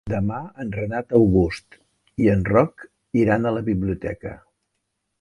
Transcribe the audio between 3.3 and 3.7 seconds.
a la